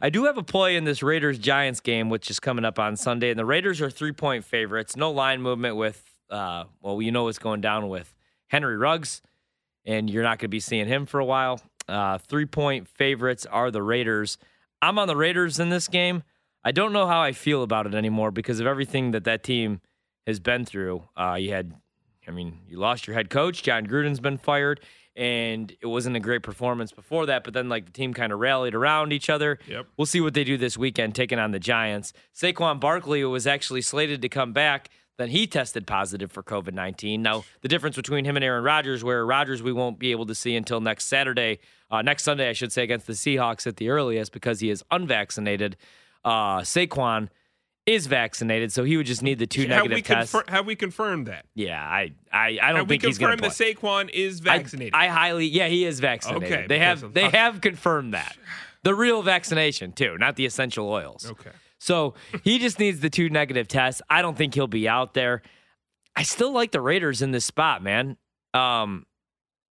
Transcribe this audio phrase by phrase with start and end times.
[0.00, 2.96] I do have a play in this Raiders Giants game, which is coming up on
[2.96, 4.94] Sunday, and the Raiders are three point favorites.
[4.94, 8.14] No line movement with, uh, well, you know what's going down with
[8.48, 9.22] Henry Ruggs,
[9.86, 11.60] and you're not going to be seeing him for a while.
[11.88, 14.36] Uh, three point favorites are the Raiders.
[14.82, 16.22] I'm on the Raiders in this game.
[16.62, 19.80] I don't know how I feel about it anymore because of everything that that team
[20.26, 21.04] has been through.
[21.16, 21.72] Uh, you had,
[22.28, 23.62] I mean, you lost your head coach.
[23.62, 24.80] Jon Gruden's been fired
[25.16, 27.42] and it wasn't a great performance before that.
[27.42, 29.58] But then like the team kind of rallied around each other.
[29.66, 29.86] Yep.
[29.96, 32.12] We'll see what they do this weekend, taking on the Giants.
[32.34, 34.90] Saquon Barkley was actually slated to come back.
[35.18, 37.22] Then he tested positive for COVID 19.
[37.22, 40.34] Now, the difference between him and Aaron Rodgers, where Rodgers we won't be able to
[40.34, 41.60] see until next Saturday,
[41.90, 44.84] uh, next Sunday, I should say, against the Seahawks at the earliest because he is
[44.90, 45.76] unvaccinated.
[46.22, 47.28] Uh, Saquon
[47.86, 50.36] is vaccinated, so he would just need the two have negative we tests.
[50.48, 51.46] Have we confirmed that?
[51.54, 53.44] yeah, I, I, I don't Have think he's going to.
[53.44, 54.94] Have we confirmed that Saquon is vaccinated?
[54.94, 56.52] I, I highly, yeah, he is vaccinated.
[56.52, 58.36] Okay, they have they have confirmed that
[58.82, 61.30] the real vaccination too, not the essential oils.
[61.30, 61.50] okay.
[61.78, 64.00] So he just needs the two negative tests.
[64.08, 65.42] I don't think he'll be out there.
[66.16, 68.16] I still like the Raiders in this spot, man.
[68.54, 69.04] Um,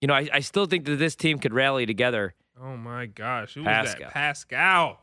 [0.02, 2.36] you know, I, I still think that this team could rally together.
[2.62, 4.12] Oh my gosh, who was that?
[4.12, 5.00] Pascal.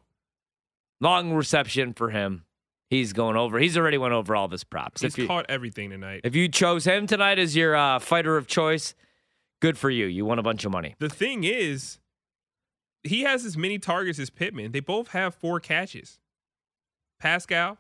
[1.00, 2.44] Long reception for him.
[2.90, 3.58] He's going over.
[3.60, 5.00] He's already went over all of his props.
[5.02, 6.22] He's If you, caught everything tonight.
[6.24, 8.94] if you chose him tonight as your uh, fighter of choice,
[9.60, 10.06] good for you.
[10.06, 10.96] You won a bunch of money.
[10.98, 12.00] The thing is,
[13.04, 14.72] he has as many targets as Pittman.
[14.72, 16.18] They both have four catches.
[17.20, 17.78] Pascal,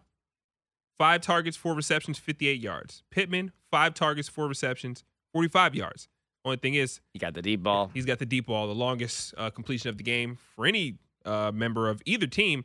[0.96, 3.02] five targets, four receptions, 58 yards.
[3.10, 5.02] Pittman, five targets, four receptions,
[5.32, 6.08] 45 yards.
[6.44, 7.90] Only thing is, he got the deep ball.
[7.92, 11.50] he's got the deep ball, the longest uh, completion of the game for any uh,
[11.52, 12.64] member of either team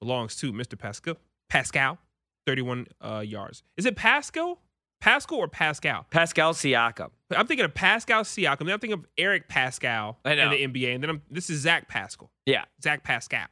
[0.00, 0.78] belongs to Mr.
[0.78, 1.16] Pascal.
[1.48, 1.98] Pascal,
[2.46, 3.62] 31 uh, yards.
[3.76, 4.60] Is it Pascal?
[5.00, 6.06] Pascal or Pascal?
[6.10, 7.10] Pascal Siakam.
[7.30, 8.58] I'm thinking of Pascal Siakam.
[8.60, 11.88] Then I'm thinking of Eric Paschall in the NBA, and then I'm this is Zach
[11.88, 12.30] Pascal.
[12.46, 12.64] Yeah.
[12.82, 13.46] Zach Pascal.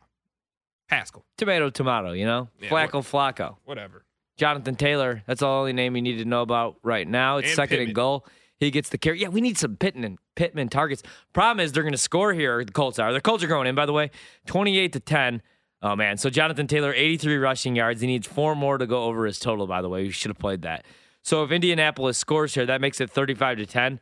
[0.88, 1.24] Pascal.
[1.36, 2.48] Tomato, tomato, you know?
[2.60, 3.56] Yeah, Flacco, Flacco.
[3.64, 4.04] Whatever.
[4.36, 5.22] Jonathan Taylor.
[5.26, 7.38] That's the only name you need to know about right now.
[7.38, 7.88] It's And second Pittman.
[7.88, 8.26] and goal.
[8.58, 9.20] He gets the carry.
[9.20, 11.02] Yeah, we need some Pittman, Pittman targets.
[11.32, 12.64] Problem is they're going to score here.
[12.64, 13.12] The Colts are.
[13.12, 14.10] The Colts are going in, by the way,
[14.46, 15.42] 28 to 10.
[15.82, 16.16] Oh, man.
[16.16, 18.00] So Jonathan Taylor, 83 rushing yards.
[18.00, 20.04] He needs four more to go over his total, by the way.
[20.04, 20.84] We should have played that.
[21.22, 24.00] So if Indianapolis scores here, that makes it 35 to 10.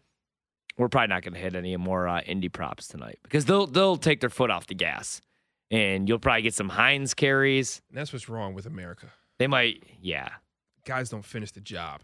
[0.76, 3.96] We're probably not going to hit any more uh, Indy props tonight because they'll they'll
[3.96, 5.20] take their foot off the gas,
[5.70, 7.80] and you'll probably get some Hines carries.
[7.88, 9.06] And that's what's wrong with America.
[9.38, 10.28] They might, yeah.
[10.84, 12.00] Guys don't finish the job.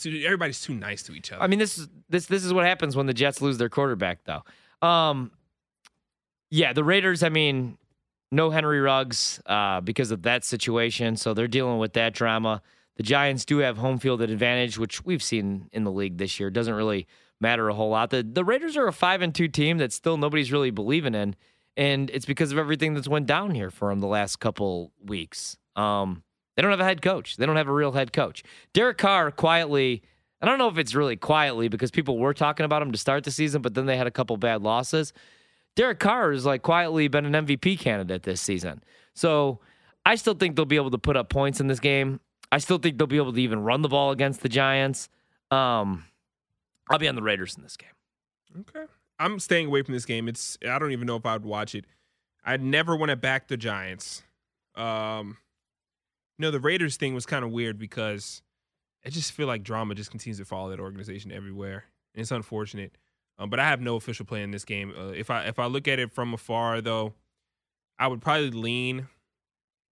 [0.00, 1.42] Too- everybody's too nice to each other.
[1.42, 4.20] I mean, this is this this is what happens when the Jets lose their quarterback,
[4.24, 4.42] though.
[4.86, 5.30] Um,
[6.50, 7.22] yeah, the Raiders.
[7.22, 7.78] I mean,
[8.30, 12.62] no Henry Ruggs uh, because of that situation, so they're dealing with that drama.
[12.96, 16.48] The Giants do have home field advantage, which we've seen in the league this year.
[16.48, 17.06] It doesn't really
[17.40, 18.10] matter a whole lot.
[18.10, 21.34] The the Raiders are a five and two team that still nobody's really believing in,
[21.76, 25.56] and it's because of everything that's went down here for them the last couple weeks.
[25.76, 26.22] Um,
[26.56, 27.36] they don't have a head coach.
[27.36, 28.42] They don't have a real head coach.
[28.72, 30.02] Derek Carr quietly.
[30.40, 33.24] I don't know if it's really quietly because people were talking about him to start
[33.24, 35.12] the season, but then they had a couple bad losses.
[35.76, 38.82] Derek Carr has like quietly been an MVP candidate this season.
[39.14, 39.60] So
[40.06, 42.20] I still think they'll be able to put up points in this game.
[42.52, 45.08] I still think they'll be able to even run the ball against the Giants.
[45.50, 46.04] Um,
[46.90, 47.90] I'll be on the Raiders in this game.
[48.60, 48.84] okay.
[49.18, 50.28] I'm staying away from this game.
[50.28, 51.84] It's I don't even know if I would watch it.
[52.44, 54.22] I'd never want to back the Giants.
[54.74, 55.38] Um,
[56.38, 58.42] you know, the Raiders thing was kind of weird because
[59.06, 62.96] I just feel like drama just continues to follow that organization everywhere, and it's unfortunate.
[63.38, 64.94] Um, but I have no official play in this game.
[64.96, 67.14] Uh, if I if I look at it from afar, though,
[67.98, 69.08] I would probably lean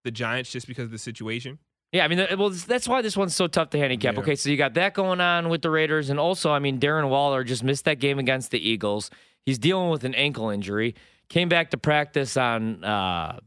[0.04, 1.58] the Giants just because of the situation.
[1.92, 4.14] Yeah, I mean, well, that's why this one's so tough to handicap.
[4.14, 4.20] Yeah.
[4.20, 7.10] Okay, so you got that going on with the Raiders, and also, I mean, Darren
[7.10, 9.10] Waller just missed that game against the Eagles.
[9.44, 10.94] He's dealing with an ankle injury.
[11.28, 13.40] Came back to practice on uh,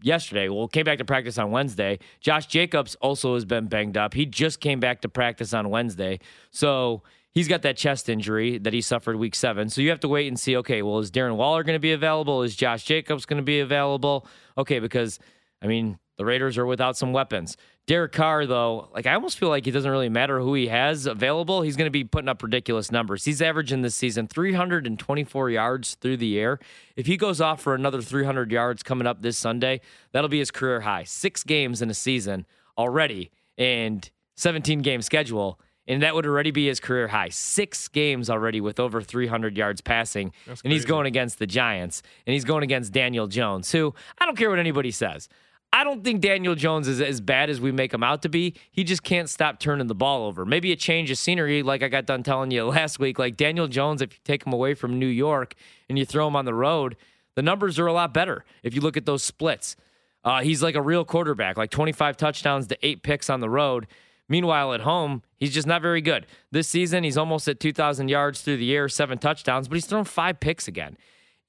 [0.00, 0.48] yesterday.
[0.48, 1.98] Well, came back to practice on Wednesday.
[2.20, 4.14] Josh Jacobs also has been banged up.
[4.14, 7.02] He just came back to practice on Wednesday, so
[7.32, 9.68] he's got that chest injury that he suffered week seven.
[9.68, 10.56] So you have to wait and see.
[10.56, 12.42] Okay, well, is Darren Waller going to be available?
[12.42, 14.26] Is Josh Jacobs going to be available?
[14.58, 15.18] Okay, because
[15.62, 17.56] I mean, the Raiders are without some weapons.
[17.86, 21.06] Derek Carr, though, like I almost feel like it doesn't really matter who he has
[21.06, 21.62] available.
[21.62, 23.24] He's going to be putting up ridiculous numbers.
[23.24, 26.58] He's averaging this season 324 yards through the air.
[26.94, 29.80] If he goes off for another 300 yards coming up this Sunday,
[30.12, 31.04] that'll be his career high.
[31.04, 32.46] Six games in a season
[32.76, 35.58] already, and 17 game schedule.
[35.90, 37.30] And that would already be his career high.
[37.30, 40.32] Six games already with over 300 yards passing.
[40.46, 42.02] That's and he's going against the Giants.
[42.26, 45.28] And he's going against Daniel Jones, who I don't care what anybody says.
[45.72, 48.54] I don't think Daniel Jones is as bad as we make him out to be.
[48.70, 50.44] He just can't stop turning the ball over.
[50.46, 53.18] Maybe a change of scenery, like I got done telling you last week.
[53.18, 55.54] Like Daniel Jones, if you take him away from New York
[55.88, 56.96] and you throw him on the road,
[57.34, 59.74] The numbers are a lot better if you look at those splits.
[60.22, 63.86] Uh, he's like a real quarterback, like 25 touchdowns to eight picks on the road.
[64.30, 66.24] Meanwhile, at home, he's just not very good.
[66.52, 70.04] This season, he's almost at 2,000 yards through the air, seven touchdowns, but he's thrown
[70.04, 70.96] five picks again.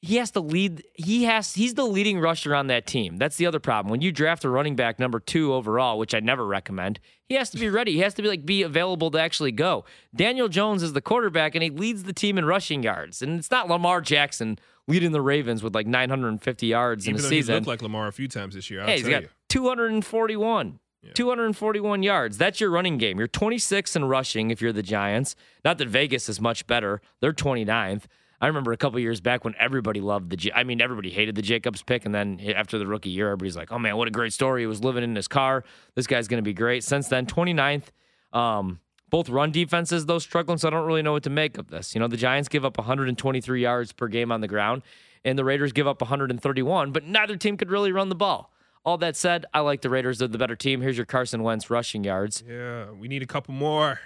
[0.03, 0.83] He has to lead.
[0.95, 1.53] He has.
[1.53, 3.17] He's the leading rusher on that team.
[3.17, 3.91] That's the other problem.
[3.91, 6.99] When you draft a running back number two overall, which I never recommend,
[7.29, 7.91] he has to be ready.
[7.93, 9.85] He has to be like be available to actually go.
[10.15, 13.21] Daniel Jones is the quarterback, and he leads the team in rushing yards.
[13.21, 14.57] And it's not Lamar Jackson
[14.87, 17.53] leading the Ravens with like 950 yards Even in a season.
[17.53, 18.81] he looked like Lamar a few times this year.
[18.81, 19.29] I'll Hey, he's got you.
[19.49, 20.79] 241.
[21.03, 21.13] Yeah.
[21.13, 22.38] 241 yards.
[22.38, 23.18] That's your running game.
[23.18, 25.36] You're 26 in rushing if you're the Giants.
[25.65, 27.01] Not that Vegas is much better.
[27.21, 28.03] They're 29th.
[28.39, 30.51] I remember a couple years back when everybody loved the.
[30.53, 33.71] I mean, everybody hated the Jacobs pick, and then after the rookie year, everybody's like,
[33.71, 34.63] "Oh man, what a great story!
[34.63, 35.63] He was living in his car.
[35.94, 37.86] This guy's going to be great." Since then, 29th.
[38.33, 38.80] Um,
[39.12, 41.94] both run defenses though struggling, so I don't really know what to make of this.
[41.94, 44.81] You know, the Giants give up 123 yards per game on the ground,
[45.24, 48.51] and the Raiders give up 131, but neither team could really run the ball.
[48.83, 50.19] All that said, I like the Raiders.
[50.19, 50.81] They're the better team.
[50.81, 52.43] Here's your Carson Wentz rushing yards.
[52.47, 53.99] Yeah, we need a couple more.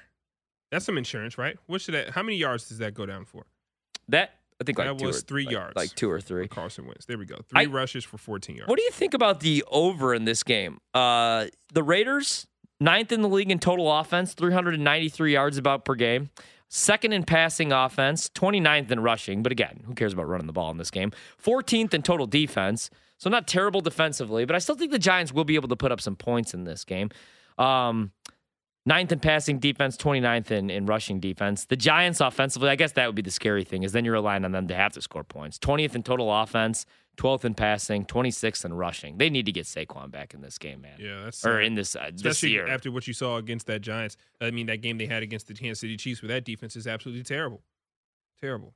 [0.72, 1.57] That's some insurance, right?
[1.68, 2.10] What should that?
[2.10, 3.45] How many yards does that go down for?
[4.10, 5.75] That I think like That two was or- three like- yards.
[5.75, 6.48] like two or three.
[6.48, 7.06] Carson Wentz.
[7.06, 7.38] There we go.
[7.48, 8.69] Three I- rushes for 14 yards.
[8.69, 10.80] What do you think about the over in this game?
[10.94, 12.48] Uh, the Raiders,
[12.80, 16.30] ninth in the league in total offense, 393 yards about per game.
[16.68, 19.44] Second in passing offense, 29th in rushing.
[19.44, 21.12] But again, who cares about running the ball in this game?
[21.42, 22.89] 14th in total defense.
[23.18, 25.92] So not terrible defensively, but I still think the Giants will be able to put
[25.92, 27.10] up some points in this game.
[27.58, 28.12] Um,
[28.86, 31.66] ninth in passing defense, 29th in, in rushing defense.
[31.66, 34.44] The Giants offensively, I guess that would be the scary thing, is then you're relying
[34.46, 35.58] on them to have to score points.
[35.60, 36.86] 20th in total offense,
[37.18, 39.18] 12th in passing, 26th in rushing.
[39.18, 40.98] They need to get Saquon back in this game, man.
[41.00, 42.68] Yeah, that's Or in this uh, this especially year.
[42.68, 44.18] after what you saw against that Giants.
[44.42, 46.86] I mean, that game they had against the Kansas City Chiefs, where that defense is
[46.86, 47.62] absolutely terrible,
[48.42, 48.74] terrible.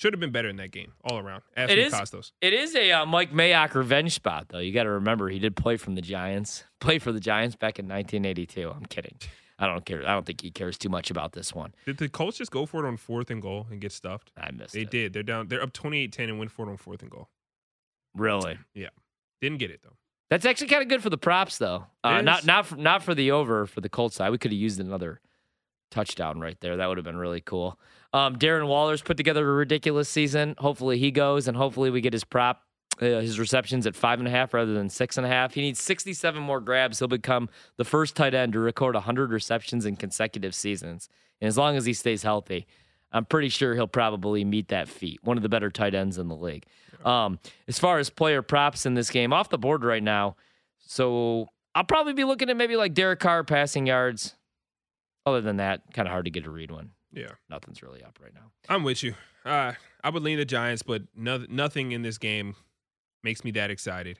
[0.00, 1.42] Should have been better in that game all around.
[1.58, 2.32] Ask It is- Costos.
[2.40, 4.58] It is a uh, Mike Mayock revenge spot, though.
[4.58, 7.78] You got to remember he did play from the Giants, play for the Giants back
[7.78, 8.70] in 1982.
[8.70, 9.16] I'm kidding.
[9.58, 10.00] I don't care.
[10.08, 11.74] I don't think he cares too much about this one.
[11.84, 14.32] Did the Colts just go for it on fourth and goal and get stuffed?
[14.38, 14.90] I missed They it.
[14.90, 15.12] did.
[15.12, 15.48] They're down.
[15.48, 17.28] They're up 28-10 and went for it on fourth and goal.
[18.16, 18.58] Really.
[18.74, 18.88] Yeah.
[19.42, 19.96] Didn't get it though.
[20.30, 21.86] That's actually kind of good for the props, though.
[22.04, 24.30] Uh, not not for, not for the over for the Colts side.
[24.30, 25.20] We could have used another
[25.90, 26.76] touchdown right there.
[26.76, 27.78] That would have been really cool.
[28.12, 30.54] Um, Darren Waller's put together a ridiculous season.
[30.58, 32.62] Hopefully he goes, and hopefully we get his prop,
[33.00, 35.54] uh, his receptions at five and a half rather than six and a half.
[35.54, 36.98] He needs 67 more grabs.
[36.98, 41.08] He'll become the first tight end to record 100 receptions in consecutive seasons.
[41.40, 42.66] And as long as he stays healthy,
[43.12, 45.20] I'm pretty sure he'll probably meet that feat.
[45.22, 46.64] One of the better tight ends in the league.
[47.04, 50.36] Um, as far as player props in this game, off the board right now.
[50.78, 54.34] So I'll probably be looking at maybe like Derek Carr passing yards.
[55.26, 56.90] Other than that, kind of hard to get a read one.
[57.12, 58.52] Yeah, Nothing's really up right now.
[58.68, 59.14] I'm with you.
[59.44, 59.72] Uh,
[60.04, 62.54] I would lean the Giants, but no, nothing in this game
[63.24, 64.18] makes me that excited.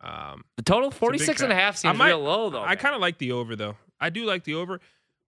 [0.00, 2.62] Um, The total a 46 and a half seems might- real low though.
[2.62, 3.76] I kind of like the over though.
[4.00, 4.80] I do like the over,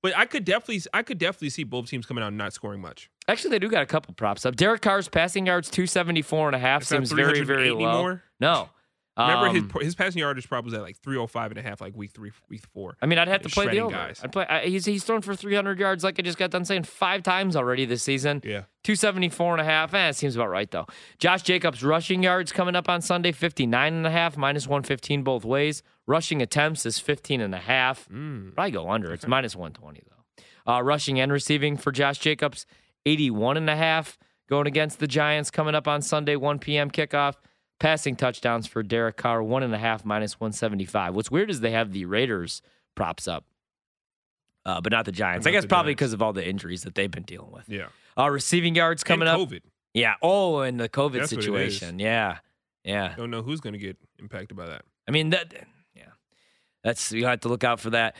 [0.02, 2.80] but I could definitely, I could definitely see both teams coming out and not scoring
[2.80, 3.08] much.
[3.28, 4.56] Actually, they do got a couple props up.
[4.56, 8.02] Derek Carr's passing yards 274 and a half It's seems very, very low.
[8.02, 8.22] more.
[8.40, 8.70] No.
[9.18, 11.96] Remember Um, his his passing yardage prop was at like 305 and a half, like
[11.96, 12.96] week three, week four.
[13.02, 13.94] I mean, I'd have to play the over.
[13.94, 14.20] guys.
[14.22, 14.46] I'd play.
[14.48, 17.56] I, he's he's thrown for 300 yards, like I just got done saying five times
[17.56, 18.40] already this season.
[18.44, 19.92] Yeah, 274 and a half.
[19.92, 20.86] Eh, seems about right though.
[21.18, 25.44] Josh Jacobs rushing yards coming up on Sunday, 59 and a half, minus 115 both
[25.44, 25.82] ways.
[26.06, 28.08] Rushing attempts is 15 and a half.
[28.08, 28.54] mm.
[28.54, 29.12] Probably go under.
[29.12, 30.72] It's minus 120 though.
[30.72, 32.66] Uh, rushing and receiving for Josh Jacobs,
[33.06, 36.90] 81 and a half going against the Giants coming up on Sunday, 1 p.m.
[36.90, 37.34] kickoff.
[37.80, 41.14] Passing touchdowns for Derek Carr, one and a half minus 175.
[41.14, 42.60] What's weird is they have the Raiders
[42.96, 43.44] props up,
[44.66, 45.44] uh, but not the Giants.
[45.44, 47.68] But I guess probably because of all the injuries that they've been dealing with.
[47.68, 47.86] yeah.
[48.18, 49.48] Uh, receiving yards coming up.
[49.94, 50.14] Yeah.
[50.22, 51.44] Oh, and the COVID That's what it is.
[51.44, 52.00] situation.
[52.00, 52.38] Yeah.
[52.82, 53.14] Yeah.
[53.16, 54.82] Don't know who's going to get impacted by that.
[55.06, 55.54] I mean that.
[55.94, 56.02] Yeah.
[56.82, 58.16] That's you have to look out for that.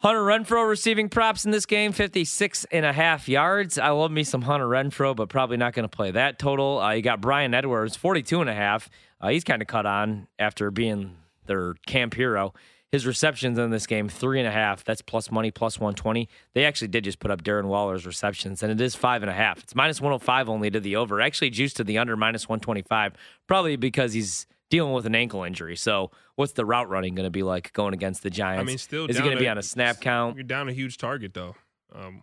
[0.00, 3.78] Hunter Renfrow receiving props in this game, 56 and a half yards.
[3.78, 6.78] I love me some Hunter Renfrow, but probably not going to play that total.
[6.78, 8.88] Uh, you got Bryan Edwards, 42 and a half.
[9.20, 12.54] Uh, he's kind of cut on after being their camp hero.
[12.92, 14.84] His receptions in this game, three and a half.
[14.84, 16.28] That's plus money, plus 120.
[16.54, 19.34] They actually did just put up Darren Waller's receptions, and it is five and a
[19.34, 19.58] half.
[19.64, 21.20] It's minus 105 only to the over.
[21.20, 23.14] Actually, juiced to the under, minus 125,
[23.48, 25.76] probably because he's dealing with an ankle injury.
[25.76, 28.60] So, what's the route running going to be like going against the Giants?
[28.60, 30.36] I mean, still, is he going to be on a snap count?
[30.36, 31.54] You're down a huge target though,
[31.94, 32.22] um,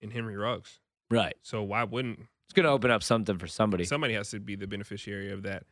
[0.00, 0.80] in Henry Ruggs.
[1.10, 1.34] Right.
[1.42, 3.84] So why wouldn't It's going to open up something for somebody.
[3.84, 5.64] somebody has to be the beneficiary of that?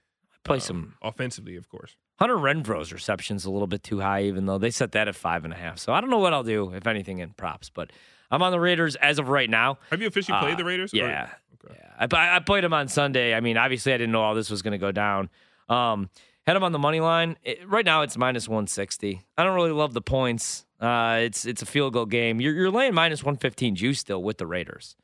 [0.44, 1.96] Play um, some offensively, of course.
[2.20, 5.44] Hunter Renfrow's receptions a little bit too high, even though they set that at five
[5.44, 5.78] and a half.
[5.78, 7.90] So I don't know what I'll do if anything in props, but
[8.30, 9.78] I'm on the Raiders as of right now.
[9.90, 10.92] Have you officially Uh, played the Raiders?
[10.94, 11.30] or- Yeah,
[11.68, 13.34] Yeah, I, I played them on Sunday.
[13.34, 15.30] I mean, obviously, I didn't know all this was going to go down.
[15.68, 16.10] Um,
[16.46, 17.36] had him on the money line.
[17.42, 19.22] It, right now, it's minus 160.
[19.36, 20.66] I don't really love the points.
[20.80, 22.40] Uh, it's it's a field goal game.
[22.40, 24.96] You're, you're laying minus 115 juice still with the Raiders.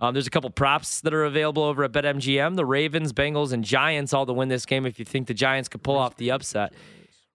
[0.00, 2.56] Um, there's a couple props that are available over at BetMGM.
[2.56, 5.68] The Ravens, Bengals, and Giants all to win this game if you think the Giants
[5.68, 6.72] could pull off the upset.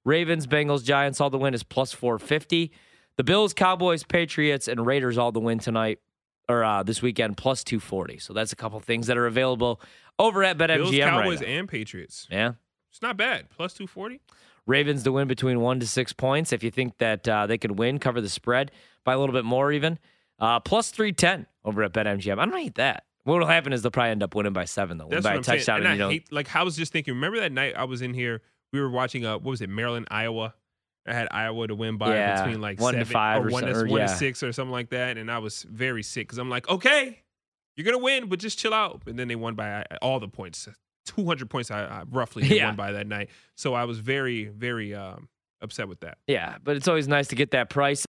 [0.05, 2.71] Ravens, Bengals, Giants all to win is plus 450.
[3.17, 5.99] The Bills, Cowboys, Patriots, and Raiders all to win tonight
[6.47, 8.17] or uh, this weekend plus 240.
[8.19, 9.81] So that's a couple things that are available
[10.17, 11.47] over at BetMGM Bills, right Cowboys, now.
[11.47, 12.27] and Patriots.
[12.29, 12.53] Yeah.
[12.91, 13.49] It's not bad.
[13.49, 14.21] Plus two forty.
[14.65, 16.53] Ravens to win between one to six points.
[16.53, 18.71] If you think that uh, they could win, cover the spread
[19.03, 19.99] by a little bit more, even
[20.39, 22.39] uh, plus three ten over at BetMGM.
[22.39, 23.03] I don't hate that.
[23.23, 25.35] What will happen is they'll probably end up winning by seven, though, win That's by
[25.35, 25.77] what a touchdown.
[25.77, 27.13] And And, I you know, hate like I was just thinking.
[27.13, 28.41] Remember that night I was in here.
[28.71, 29.25] We were watching.
[29.25, 29.69] Uh, what was it?
[29.69, 30.53] Maryland, Iowa.
[31.07, 33.51] I had Iowa to win by Yeah, between like one to seven five or or
[33.51, 34.07] one, to, or one yeah.
[34.07, 37.19] to six or something like that, and I was very sick because I'm like, okay,
[37.75, 39.01] you're gonna win, but just chill out.
[39.07, 40.67] And then they won by uh, all the points,
[41.09, 41.71] 200 points.
[41.71, 42.67] I, I roughly Yeah.
[42.67, 43.29] won by that night.
[43.55, 45.27] So I was very, very um,
[45.61, 46.17] upset with that.
[46.27, 48.05] yeah, but it's always nice to get that price.